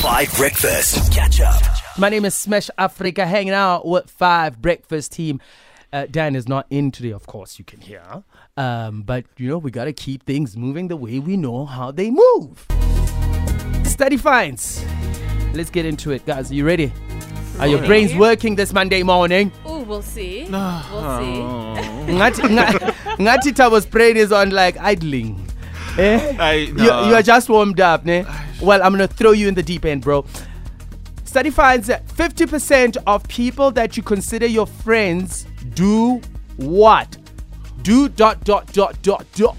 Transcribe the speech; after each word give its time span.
Five 0.00 0.34
Breakfast. 0.36 1.12
Catch 1.12 1.40
up. 1.42 1.62
My 1.98 2.08
name 2.08 2.24
is 2.24 2.34
Smash 2.34 2.70
Afrika, 2.78 3.26
hanging 3.26 3.52
out 3.52 3.86
with 3.86 4.08
Five 4.10 4.60
Breakfast 4.62 5.12
team. 5.12 5.40
Uh, 5.92 6.06
Dan 6.10 6.34
is 6.34 6.48
not 6.48 6.66
in 6.70 6.90
today, 6.90 7.10
of 7.10 7.26
course, 7.26 7.58
you 7.58 7.64
can 7.66 7.80
hear. 7.82 8.02
Um, 8.56 9.02
but, 9.02 9.26
you 9.36 9.48
know, 9.48 9.58
we 9.58 9.70
got 9.70 9.84
to 9.84 9.92
keep 9.92 10.24
things 10.24 10.56
moving 10.56 10.88
the 10.88 10.96
way 10.96 11.18
we 11.18 11.36
know 11.36 11.66
how 11.66 11.90
they 11.90 12.10
move. 12.10 12.66
Study 13.84 14.16
finds. 14.16 14.82
Let's 15.52 15.68
get 15.70 15.84
into 15.84 16.12
it, 16.12 16.24
guys. 16.24 16.50
Are 16.50 16.54
you 16.54 16.64
ready? 16.64 16.90
Are 17.58 17.66
your 17.66 17.84
brains 17.84 18.14
working 18.14 18.54
this 18.56 18.72
Monday 18.72 19.02
morning? 19.02 19.52
Oh, 19.66 19.82
we'll 19.82 20.00
see. 20.02 20.44
We'll 20.48 21.18
see. 21.18 21.40
Ngathi 22.10 22.48
nga- 22.48 22.92
ngathi 23.18 23.54
Tabo's 23.54 23.84
brain 23.84 24.16
is 24.16 24.32
on 24.32 24.50
like 24.50 24.78
idling. 24.78 25.46
Eh? 25.98 26.36
I, 26.38 26.52
you, 26.54 26.84
you 26.84 27.14
are 27.14 27.22
just 27.22 27.48
warmed 27.50 27.80
up, 27.80 28.06
ne? 28.06 28.24
Well, 28.60 28.82
I'm 28.82 28.92
gonna 28.92 29.06
throw 29.08 29.32
you 29.32 29.48
in 29.48 29.54
the 29.54 29.62
deep 29.62 29.84
end, 29.84 30.02
bro. 30.02 30.24
Study 31.24 31.50
finds 31.50 31.86
that 31.86 32.06
50% 32.08 32.96
of 33.06 33.26
people 33.28 33.70
that 33.72 33.96
you 33.96 34.02
consider 34.02 34.46
your 34.46 34.66
friends 34.66 35.46
do 35.74 36.20
what? 36.56 37.16
Do 37.82 38.08
dot 38.08 38.44
dot 38.44 38.72
dot 38.72 39.00
dot 39.02 39.24
dot. 39.36 39.56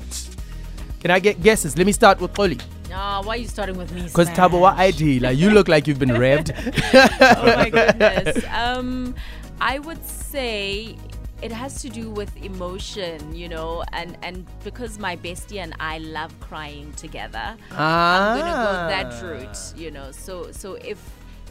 Can 1.00 1.12
I 1.12 1.20
get 1.20 1.42
guesses? 1.42 1.78
Let 1.78 1.88
me 1.88 1.94
start 1.94 2.20
with 2.20 2.38
Oli. 2.38 2.60
Ah, 2.94 3.22
why 3.24 3.36
are 3.36 3.38
you 3.38 3.48
starting 3.48 3.78
with 3.78 3.92
me? 3.94 4.04
Because? 4.04 4.30
Tabo, 4.30 4.60
what 4.60 4.78
I 4.78 4.92
like 5.20 5.38
you 5.38 5.50
look 5.52 5.68
like 5.68 5.88
you've 5.88 5.98
been 6.00 6.10
revved. 6.10 6.52
Oh 7.38 7.56
my 7.56 7.70
goodness. 7.70 8.46
Um, 8.52 9.16
I 9.60 9.80
would 9.80 10.06
say 10.06 10.98
it 11.42 11.52
has 11.52 11.82
to 11.82 11.90
do 11.90 12.10
with 12.10 12.36
emotion, 12.44 13.34
you 13.36 13.50
know, 13.50 13.84
and 13.94 14.18
and 14.22 14.46
because 14.64 15.00
my 15.00 15.16
bestie 15.16 15.58
and 15.60 15.74
I 15.80 15.98
love 16.00 16.32
crying 16.40 16.92
together, 16.94 17.56
I'm 17.72 18.40
gonna 18.40 18.52
go 18.52 18.74
that 18.96 19.14
Ah. 19.14 19.28
route, 19.28 19.74
you 19.76 19.92
know. 19.92 20.12
So 20.12 20.52
so 20.52 20.76
if 20.76 21.00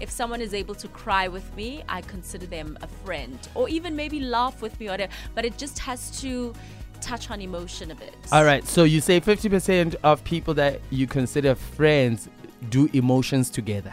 if 0.00 0.10
someone 0.10 0.40
is 0.40 0.54
able 0.54 0.74
to 0.76 0.88
cry 0.88 1.28
with 1.28 1.54
me, 1.56 1.82
I 1.88 2.00
consider 2.02 2.46
them 2.46 2.78
a 2.82 2.86
friend, 3.04 3.38
or 3.54 3.68
even 3.68 3.94
maybe 3.96 4.20
laugh 4.20 4.62
with 4.62 4.78
me, 4.80 4.86
or 4.88 4.92
whatever. 4.92 5.12
But 5.34 5.44
it 5.44 5.58
just 5.58 5.78
has 5.80 6.20
to 6.22 6.54
touch 7.00 7.30
on 7.30 7.40
emotion 7.40 7.90
a 7.90 7.94
bit. 7.94 8.14
All 8.32 8.44
right, 8.44 8.66
so 8.66 8.84
you 8.84 9.00
say 9.00 9.20
50% 9.20 9.96
of 10.02 10.22
people 10.24 10.52
that 10.54 10.80
you 10.90 11.06
consider 11.06 11.54
friends 11.54 12.28
do 12.68 12.88
emotions 12.92 13.48
together. 13.50 13.92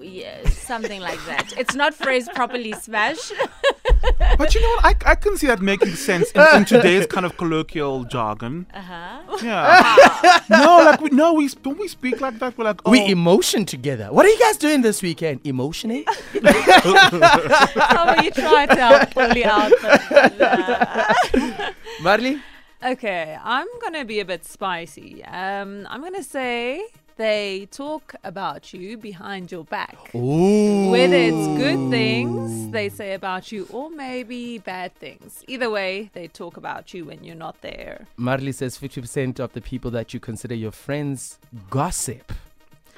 Yeah, 0.00 0.46
something 0.50 1.00
like 1.00 1.18
that. 1.26 1.54
It's 1.56 1.74
not 1.74 1.94
phrased 1.94 2.30
properly, 2.34 2.72
Smash. 2.72 3.32
but 4.38 4.54
you 4.54 4.60
know 4.60 4.68
what? 4.76 4.84
I, 4.84 5.12
I 5.12 5.14
can 5.14 5.36
see 5.36 5.46
that 5.46 5.60
making 5.60 5.94
sense 5.94 6.30
in, 6.32 6.42
in 6.54 6.64
today's 6.64 7.06
kind 7.06 7.26
of 7.26 7.36
colloquial 7.36 8.04
jargon. 8.04 8.66
Uh 8.72 8.80
huh. 8.80 9.38
Yeah. 9.42 10.40
no, 10.50 10.78
like 10.84 11.00
we 11.00 11.10
no, 11.10 11.34
we 11.34 11.48
don't 11.48 11.78
we 11.78 11.88
speak 11.88 12.20
like 12.20 12.38
that. 12.38 12.56
We're 12.56 12.64
like 12.64 12.80
oh, 12.84 12.90
We 12.90 13.06
emotion 13.06 13.64
together. 13.64 14.08
What 14.10 14.26
are 14.26 14.28
you 14.28 14.38
guys 14.38 14.56
doing 14.56 14.82
this 14.82 15.02
weekend? 15.02 15.40
Emotioning? 15.44 16.04
How 16.42 18.04
about 18.04 18.24
you 18.24 18.30
try 18.30 18.66
to 18.66 18.74
help 18.74 19.10
Polly 19.10 19.44
out? 19.44 19.72
But, 19.82 20.40
uh, 20.40 21.72
Marley? 22.02 22.40
Okay, 22.84 23.38
I'm 23.42 23.66
gonna 23.80 24.04
be 24.04 24.20
a 24.20 24.24
bit 24.24 24.44
spicy. 24.44 25.24
Um, 25.24 25.86
I'm 25.88 26.02
gonna 26.02 26.22
say 26.22 26.86
they 27.16 27.66
talk 27.70 28.14
about 28.24 28.72
you 28.74 28.96
behind 28.96 29.50
your 29.50 29.64
back. 29.64 30.14
Ooh. 30.14 30.90
Whether 30.90 31.16
it's 31.16 31.46
good 31.58 31.90
things 31.90 32.70
they 32.70 32.88
say 32.88 33.14
about 33.14 33.50
you 33.50 33.66
or 33.70 33.90
maybe 33.90 34.58
bad 34.58 34.94
things. 34.94 35.42
Either 35.48 35.70
way, 35.70 36.10
they 36.12 36.28
talk 36.28 36.56
about 36.56 36.92
you 36.92 37.04
when 37.06 37.24
you're 37.24 37.34
not 37.34 37.60
there. 37.62 38.06
Marley 38.16 38.52
says 38.52 38.78
50% 38.78 39.40
of 39.40 39.52
the 39.54 39.60
people 39.60 39.90
that 39.92 40.12
you 40.12 40.20
consider 40.20 40.54
your 40.54 40.72
friends 40.72 41.38
gossip. 41.70 42.32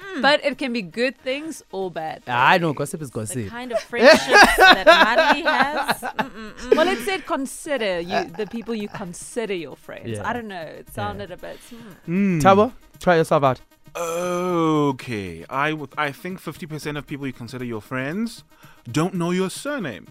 Hmm. 0.01 0.21
But 0.21 0.43
it 0.43 0.57
can 0.57 0.73
be 0.73 0.81
good 0.81 1.17
things 1.17 1.63
or 1.71 1.91
bad. 1.91 2.23
Ah, 2.27 2.49
I 2.49 2.57
know 2.57 2.73
gossip 2.73 3.01
is 3.01 3.09
gossip. 3.09 3.35
the 3.35 3.43
gossip. 3.43 3.53
kind 3.53 3.71
of 3.71 3.79
friendships 3.79 4.21
that 4.57 4.85
Marley 4.85 5.41
has. 5.43 6.01
Mm-mm-mm. 6.01 6.75
Well, 6.75 6.87
it 6.87 6.99
said 6.99 7.25
consider 7.25 7.99
you 7.99 8.15
ah. 8.15 8.23
the 8.37 8.47
people 8.47 8.73
you 8.75 8.87
consider 8.89 9.53
your 9.53 9.75
friends. 9.75 10.09
Yeah. 10.09 10.27
I 10.27 10.33
don't 10.33 10.47
know. 10.47 10.61
It 10.61 10.89
sounded 10.93 11.31
a 11.31 11.37
bit. 11.37 11.57
hmm. 12.05 12.39
Tabo, 12.39 12.73
try 12.99 13.17
yourself 13.17 13.43
out. 13.43 13.61
Okay, 13.95 15.45
I. 15.49 15.77
I 15.97 16.11
think 16.11 16.39
fifty 16.39 16.65
percent 16.65 16.97
of 16.97 17.05
people 17.07 17.27
you 17.27 17.33
consider 17.33 17.65
your 17.65 17.81
friends 17.81 18.43
don't 18.91 19.13
know 19.13 19.31
your 19.31 19.49
surname. 19.49 20.07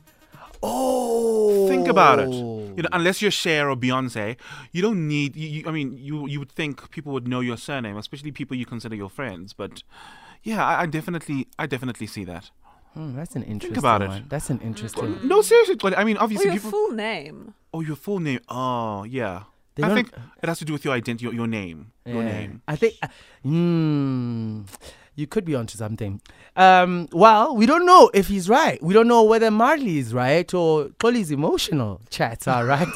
Oh. 0.63 1.69
Think 1.69 1.87
about 1.87 2.19
it. 2.19 2.29
You 2.31 2.83
know, 2.83 2.89
unless 2.93 3.23
you're 3.23 3.31
Cher 3.31 3.71
or 3.71 3.77
Beyonce, 3.77 4.37
you 4.73 4.83
don't 4.83 5.07
need. 5.07 5.37
You, 5.37 5.49
you, 5.49 5.65
I 5.67 5.71
mean, 5.71 5.97
you 5.97 6.27
you 6.29 6.39
would 6.41 6.51
think 6.51 6.91
people 6.91 7.13
would 7.13 7.29
know 7.29 7.41
your 7.41 7.57
surname, 7.57 7.97
especially 7.97 8.33
people 8.33 8.57
you 8.57 8.67
consider 8.67 8.97
your 8.97 9.09
friends. 9.11 9.53
But 9.53 9.83
yeah, 10.43 10.65
I, 10.65 10.83
I 10.83 10.87
definitely, 10.87 11.47
I 11.59 11.67
definitely 11.67 12.07
see 12.07 12.25
that. 12.25 12.51
Hmm, 12.95 13.15
that's 13.15 13.37
an 13.37 13.43
interesting 13.43 13.75
Think 13.75 13.79
about 13.79 14.03
it. 14.03 14.29
That's 14.29 14.51
an 14.51 14.61
interesting. 14.61 15.19
No, 15.23 15.43
seriously, 15.43 15.77
but 15.77 15.97
I 15.97 16.05
mean, 16.05 16.17
Or 16.17 16.23
obviously, 16.25 16.47
your 16.47 16.55
people. 16.55 16.71
full 16.71 16.91
name. 16.93 17.55
oh, 17.73 17.81
your 17.81 17.97
full 17.97 18.19
name. 18.19 18.41
Oh, 18.49 19.05
yeah. 19.05 19.43
They 19.79 19.85
I 19.85 19.95
think 19.95 20.13
it 20.43 20.49
has 20.49 20.59
to 20.59 20.65
do 20.65 20.73
with 20.73 20.85
your 20.85 20.93
identity, 20.93 21.25
your, 21.25 21.33
your 21.33 21.47
name, 21.47 21.93
your 22.05 22.25
name. 22.25 22.63
I 22.67 22.75
think. 22.75 22.95
Uh, 23.01 23.07
mm, 23.47 24.67
you 25.15 25.29
could 25.29 25.45
be 25.45 25.55
onto 25.55 25.79
something. 25.79 26.21
Um, 26.57 27.09
well, 27.13 27.55
we 27.55 27.65
don't 27.65 27.87
know 27.87 28.11
if 28.13 28.27
he's 28.27 28.49
right. 28.49 28.83
We 28.83 28.93
don't 28.93 29.07
know 29.07 29.23
whether 29.23 29.53
Marley 29.53 29.99
is 29.99 30.13
right 30.13 30.53
or 30.53 30.89
Toli's 30.99 31.31
emotional 31.31 32.01
chats 32.11 32.49
are 32.49 32.65
right. 32.65 32.89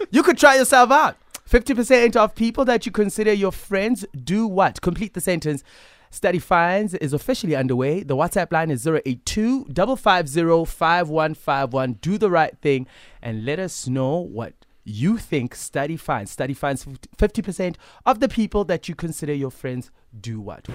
you 0.10 0.24
could 0.24 0.38
try 0.38 0.56
yourself 0.56 0.90
out. 0.90 1.16
50% 1.48 2.16
of 2.16 2.34
people 2.34 2.64
that 2.66 2.86
you 2.86 2.92
consider 2.92 3.32
your 3.32 3.52
friends 3.52 4.04
do 4.24 4.46
what? 4.48 4.80
Complete 4.80 5.14
the 5.14 5.20
sentence. 5.20 5.62
Study 6.10 6.38
finds 6.38 6.94
is 6.94 7.12
officially 7.12 7.54
underway. 7.54 8.02
The 8.02 8.16
WhatsApp 8.16 8.50
line 8.52 8.70
is 8.70 8.86
082 8.86 9.66
550 9.66 10.64
5151. 10.64 11.92
Do 11.94 12.18
the 12.18 12.30
right 12.30 12.56
thing 12.58 12.86
and 13.22 13.44
let 13.44 13.58
us 13.58 13.86
know 13.86 14.18
what 14.18 14.54
you 14.88 15.18
think 15.18 15.54
study 15.54 15.96
finds. 15.96 16.30
Study 16.30 16.54
finds 16.54 16.84
50% 16.84 17.76
of 18.06 18.20
the 18.20 18.28
people 18.28 18.64
that 18.64 18.88
you 18.88 18.94
consider 18.94 19.34
your 19.34 19.50
friends 19.50 19.90
do 20.18 20.40
what? 20.40 20.66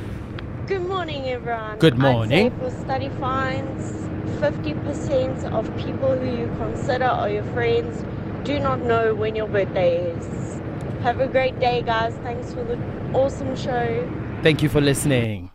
Good 0.67 0.87
morning, 0.87 1.25
everyone. 1.25 1.79
Good 1.79 1.97
morning. 1.97 2.47
I'd 2.47 2.53
say 2.53 2.69
for 2.69 2.81
study 2.81 3.09
finds, 3.19 3.91
50% 4.39 5.51
of 5.51 5.65
people 5.77 6.15
who 6.15 6.29
you 6.29 6.47
consider 6.57 7.05
are 7.05 7.29
your 7.29 7.43
friends 7.45 8.05
do 8.45 8.59
not 8.59 8.81
know 8.81 9.15
when 9.15 9.35
your 9.35 9.47
birthday 9.47 10.11
is. 10.11 10.61
Have 11.01 11.19
a 11.19 11.27
great 11.27 11.59
day, 11.59 11.81
guys. 11.81 12.13
Thanks 12.23 12.53
for 12.53 12.63
the 12.63 12.77
awesome 13.13 13.55
show. 13.55 14.09
Thank 14.43 14.61
you 14.61 14.69
for 14.69 14.79
listening. 14.79 15.49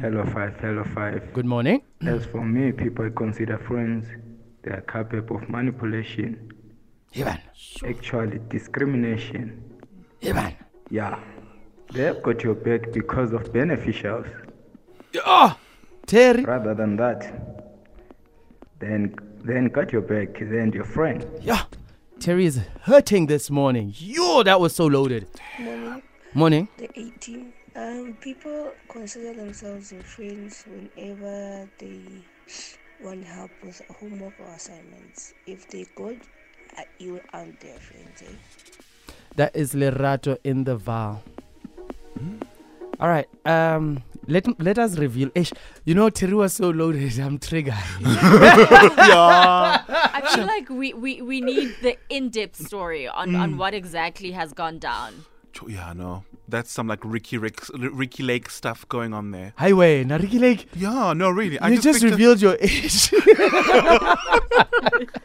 Hello 0.00 0.24
five, 0.24 0.56
hello 0.60 0.84
five. 0.94 1.32
Good 1.32 1.46
morning. 1.46 1.82
As 2.06 2.24
for 2.26 2.44
me, 2.44 2.72
people 2.72 3.06
I 3.06 3.10
consider 3.10 3.58
friends, 3.58 4.06
they 4.62 4.70
are 4.70 4.80
capable 4.82 5.36
of 5.36 5.48
manipulation, 5.48 6.53
Ivan. 7.16 7.38
actually 7.88 8.40
discrimination. 8.48 9.62
Ivan. 10.22 10.56
Yeah, 10.90 11.18
they 11.92 12.02
have 12.02 12.22
got 12.22 12.42
your 12.42 12.54
back 12.54 12.92
because 12.92 13.32
of 13.32 13.52
beneficials. 13.52 14.28
Oh, 15.24 15.56
Terry. 16.06 16.44
Rather 16.44 16.74
than 16.74 16.96
that, 16.96 17.20
then 18.78 19.14
then 19.44 19.66
got 19.66 19.92
your 19.92 20.02
back, 20.02 20.38
then 20.40 20.72
your 20.72 20.84
friend. 20.84 21.26
Yeah. 21.40 21.64
Terry 22.20 22.46
is 22.46 22.60
hurting 22.82 23.26
this 23.26 23.50
morning. 23.50 23.92
Yo, 23.98 24.42
that 24.42 24.58
was 24.60 24.74
so 24.74 24.86
loaded. 24.86 25.28
Morning, 25.60 26.02
Morning. 26.32 26.68
the 26.78 26.88
18. 26.98 27.52
Um, 27.76 28.16
people 28.20 28.72
consider 28.88 29.34
themselves 29.34 29.92
your 29.92 30.02
friends 30.02 30.64
whenever 30.66 31.68
they 31.78 32.00
want 33.02 33.24
help 33.24 33.50
with 33.62 33.82
homework 34.00 34.32
or 34.40 34.46
assignments. 34.54 35.34
If 35.46 35.68
they're 35.68 35.84
good, 35.96 36.20
uh, 36.78 36.82
you 36.98 37.20
aren't 37.32 37.60
their 37.60 37.78
friends. 37.78 38.22
Eh? 38.22 39.12
That 39.36 39.54
is 39.56 39.74
Lerato 39.74 40.36
in 40.44 40.64
the 40.64 40.76
Vaal. 40.76 41.20
All 43.00 43.08
right. 43.08 43.26
Um. 43.44 44.02
Let 44.26 44.46
let 44.58 44.78
us 44.78 44.96
reveal. 44.96 45.28
Ish, 45.34 45.52
you 45.84 45.94
know 45.94 46.08
Terry 46.08 46.32
was 46.32 46.54
so 46.54 46.70
loaded. 46.70 47.18
I'm 47.18 47.38
triggered. 47.38 47.74
I 48.00 50.22
feel 50.34 50.46
like 50.46 50.70
we, 50.70 50.94
we, 50.94 51.20
we 51.20 51.42
need 51.42 51.74
the 51.82 51.98
in 52.08 52.30
depth 52.30 52.56
story 52.56 53.06
on, 53.06 53.32
Mm. 53.32 53.38
on 53.40 53.58
what 53.58 53.74
exactly 53.74 54.30
has 54.32 54.54
gone 54.54 54.78
down. 54.78 55.26
Yeah, 55.68 55.92
no, 55.94 56.24
that's 56.48 56.72
some 56.72 56.88
like 56.88 57.00
Riky 57.04 57.36
Rick, 57.36 57.60
Ricki 57.78 58.22
Lake 58.22 58.48
stuff 58.48 58.88
going 58.88 59.12
on 59.12 59.30
there. 59.30 59.52
Highway, 59.56 60.04
Nariki 60.04 60.40
Lake. 60.40 60.68
Yeah, 60.74 61.12
no, 61.14 61.28
really. 61.28 61.58
I 61.58 61.68
You 61.68 61.82
just 61.82 62.00
picture- 62.00 62.16
revealed 62.16 62.40
your 62.40 62.56
age. 62.60 63.12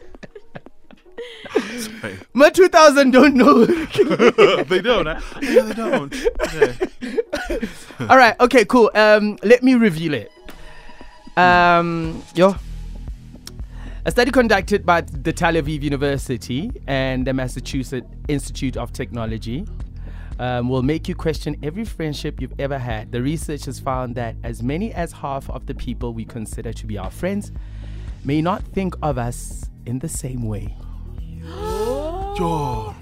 Sorry. 1.78 2.18
My 2.32 2.50
2000 2.50 3.10
don't 3.10 3.34
know. 3.34 3.64
they 4.64 4.80
don't. 4.80 5.06
Huh? 5.06 5.20
Yeah, 5.40 5.62
they 5.62 5.74
don't. 5.74 6.14
All 8.10 8.16
right. 8.16 8.38
Okay. 8.40 8.64
Cool. 8.64 8.90
Um. 8.94 9.38
Let 9.42 9.62
me 9.62 9.74
reveal 9.74 10.14
it. 10.14 10.32
Um. 11.36 12.22
Yo. 12.34 12.56
A 14.06 14.10
study 14.10 14.30
conducted 14.30 14.86
by 14.86 15.02
the 15.02 15.32
Tel 15.32 15.52
Aviv 15.52 15.82
University 15.82 16.72
and 16.86 17.26
the 17.26 17.34
Massachusetts 17.34 18.06
Institute 18.28 18.78
of 18.78 18.94
Technology 18.94 19.66
um, 20.38 20.70
will 20.70 20.82
make 20.82 21.06
you 21.06 21.14
question 21.14 21.54
every 21.62 21.84
friendship 21.84 22.40
you've 22.40 22.58
ever 22.58 22.78
had. 22.78 23.12
The 23.12 23.20
research 23.20 23.66
has 23.66 23.78
found 23.78 24.14
that 24.14 24.36
as 24.42 24.62
many 24.62 24.92
as 24.94 25.12
half 25.12 25.50
of 25.50 25.66
the 25.66 25.74
people 25.74 26.14
we 26.14 26.24
consider 26.24 26.72
to 26.72 26.86
be 26.86 26.96
our 26.96 27.10
friends 27.10 27.52
may 28.24 28.40
not 28.40 28.62
think 28.62 28.94
of 29.02 29.18
us 29.18 29.68
in 29.84 29.98
the 29.98 30.08
same 30.08 30.46
way. 30.46 30.74
Yo. 32.38 32.94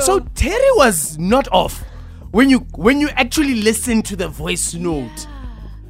So 0.00 0.20
Terry 0.34 0.70
was 0.76 1.18
not 1.18 1.46
off 1.52 1.82
when 2.30 2.48
you 2.50 2.60
when 2.74 3.00
you 3.00 3.08
actually 3.10 3.56
listen 3.62 4.02
to 4.02 4.16
the 4.16 4.28
voice 4.28 4.74
note. 4.74 5.26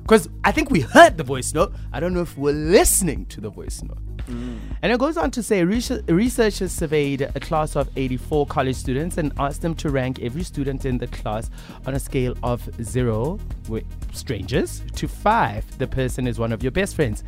Because 0.03 0.29
I 0.43 0.51
think 0.53 0.71
we 0.71 0.81
heard 0.81 1.17
the 1.17 1.23
voice 1.23 1.55
note. 1.55 1.73
I 1.93 2.01
don't 2.01 2.13
know 2.13 2.21
if 2.23 2.37
we're 2.37 2.53
listening 2.53 3.27
to 3.27 3.41
the 3.41 3.49
voice 3.49 3.83
note. 3.83 3.99
And 4.83 4.93
it 4.93 4.99
goes 5.01 5.17
on 5.17 5.31
to 5.33 5.43
say 5.43 5.65
research- 5.65 6.05
researchers 6.09 6.71
surveyed 6.73 7.23
a 7.23 7.41
class 7.41 7.75
of 7.75 7.89
84 7.97 8.47
college 8.47 8.77
students 8.77 9.19
and 9.19 9.33
asked 9.39 9.63
them 9.63 9.75
to 9.77 9.91
rank 9.91 10.21
every 10.21 10.45
student 10.45 10.85
in 10.85 10.99
the 10.99 11.09
class 11.09 11.51
on 11.87 11.95
a 11.95 11.99
scale 11.99 12.35
of 12.45 12.69
zero, 12.83 13.41
with 13.69 13.85
strangers, 14.13 14.83
to 14.95 15.09
five. 15.09 15.65
The 15.79 15.87
person 15.89 16.29
is 16.29 16.39
one 16.39 16.53
of 16.53 16.63
your 16.63 16.71
best 16.71 16.95
friends. 16.95 17.25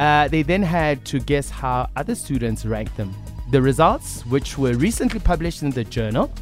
Uh, 0.00 0.26
they 0.28 0.42
then 0.42 0.62
had 0.62 1.04
to 1.06 1.20
guess 1.20 1.48
how 1.48 1.88
other 1.94 2.14
students 2.16 2.64
ranked 2.66 2.96
them. 2.96 3.14
The 3.52 3.60
results, 3.60 4.24
which 4.26 4.56
were 4.56 4.72
recently 4.72 5.20
published 5.20 5.62
in 5.62 5.68
the 5.68 5.84
journal, 5.84 6.32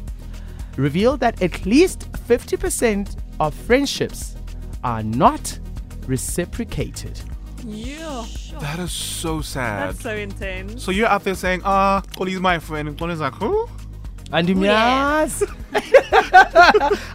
reveal 0.77 1.17
that 1.17 1.41
at 1.41 1.65
least 1.65 2.09
50% 2.13 3.17
of 3.41 3.53
friendships 3.53 4.37
are 4.81 5.03
not 5.03 5.59
reciprocated. 6.07 7.19
Yeah. 7.65 8.25
That 8.61 8.79
is 8.79 8.93
so 8.93 9.41
sad. 9.41 9.89
That's 9.89 10.01
so 10.01 10.15
intense. 10.15 10.81
So 10.81 10.91
you're 10.91 11.09
out 11.09 11.25
there 11.25 11.35
saying, 11.35 11.63
ah, 11.65 12.01
Koli's 12.15 12.39
my 12.39 12.59
friend. 12.59 12.87
And 12.87 12.97
Koli's 12.97 13.19
like, 13.19 13.33
who? 13.33 13.67
And 14.31 14.47
Yeah. 14.47 15.27
yes. 15.27 15.43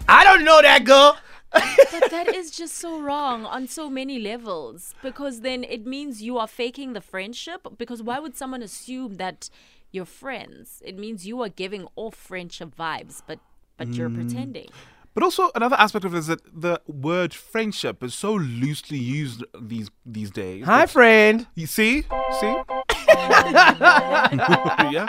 I 0.07 0.21
don't 0.23 0.45
know 0.45 0.61
that 0.61 0.83
girl. 0.83 1.17
but 1.51 2.11
that 2.11 2.35
is 2.35 2.51
just 2.51 2.75
so 2.75 3.01
wrong 3.01 3.45
on 3.45 3.67
so 3.67 3.89
many 3.89 4.19
levels 4.19 4.93
because 5.01 5.41
then 5.41 5.63
it 5.63 5.87
means 5.87 6.21
you 6.21 6.37
are 6.37 6.45
faking 6.47 6.93
the 6.93 7.01
friendship 7.01 7.65
because 7.79 8.03
why 8.03 8.19
would 8.19 8.35
someone 8.37 8.61
assume 8.61 9.15
that 9.15 9.49
you're 9.91 10.05
friends 10.05 10.81
it 10.85 10.97
means 10.97 11.25
you 11.25 11.41
are 11.41 11.49
giving 11.49 11.87
off 11.95 12.15
friendship 12.15 12.75
vibes 12.75 13.21
but 13.27 13.39
but 13.77 13.93
you're 13.93 14.09
mm. 14.09 14.15
pretending 14.15 14.67
But 15.17 15.23
also 15.23 15.49
another 15.55 15.75
aspect 15.77 16.05
of 16.05 16.13
it 16.13 16.19
is 16.19 16.27
that 16.27 16.41
the 16.45 16.79
word 16.85 17.33
friendship 17.33 18.03
is 18.03 18.13
so 18.13 18.35
loosely 18.35 18.99
used 18.99 19.43
these 19.59 19.89
these 20.05 20.29
days. 20.29 20.63
Hi, 20.65 20.81
that- 20.81 20.91
friend. 20.91 21.47
You 21.55 21.65
see? 21.65 22.03
See? 22.39 22.55
yeah. 24.93 25.07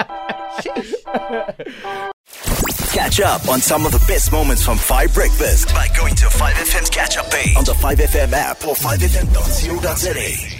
Catch 2.92 3.20
up 3.20 3.46
on 3.48 3.60
some 3.60 3.84
of 3.84 3.92
the 3.92 4.02
best 4.08 4.32
moments 4.32 4.64
from 4.64 4.78
5 4.78 5.12
Breakfast 5.12 5.68
by 5.74 5.88
going 5.94 6.14
to 6.14 6.24
5FM's 6.24 6.88
catch 6.88 7.18
up 7.18 7.30
page 7.30 7.54
on 7.56 7.64
the 7.64 7.72
5FM 7.72 8.32
app 8.32 8.66
or 8.66 8.74
5FM.co.za. 8.74 10.57